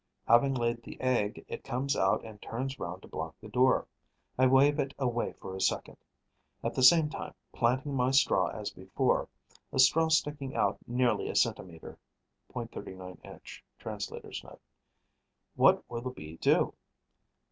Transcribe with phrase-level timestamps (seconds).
[0.27, 3.85] Having laid the egg, it comes out and turns round to block the door.
[4.35, 5.97] I wave it away for a second,
[6.63, 9.29] at the same time planting my straw as before,
[9.71, 11.99] a straw sticking out nearly a centimetre.
[12.51, 13.63] (.39 inch.
[13.77, 14.61] Translator's Note.)
[15.53, 16.73] What will the Bee do?